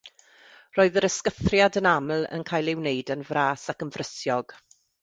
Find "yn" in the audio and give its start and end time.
1.83-1.91, 2.39-2.47, 3.19-3.25, 3.89-3.97